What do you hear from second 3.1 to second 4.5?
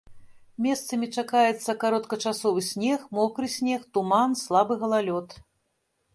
мокры снег, туман,